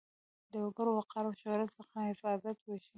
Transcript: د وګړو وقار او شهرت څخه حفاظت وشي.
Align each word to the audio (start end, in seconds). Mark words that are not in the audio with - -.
د 0.51 0.53
وګړو 0.63 0.91
وقار 0.97 1.23
او 1.29 1.33
شهرت 1.41 1.69
څخه 1.77 1.95
حفاظت 2.09 2.57
وشي. 2.63 2.89